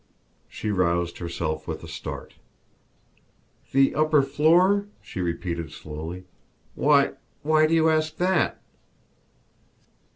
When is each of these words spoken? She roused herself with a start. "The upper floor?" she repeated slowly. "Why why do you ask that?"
She 0.49 0.71
roused 0.71 1.19
herself 1.19 1.67
with 1.67 1.83
a 1.83 1.87
start. 1.87 2.33
"The 3.71 3.93
upper 3.93 4.23
floor?" 4.23 4.87
she 4.99 5.21
repeated 5.21 5.71
slowly. 5.71 6.25
"Why 6.73 7.11
why 7.43 7.67
do 7.67 7.75
you 7.75 7.87
ask 7.91 8.17
that?" 8.17 8.59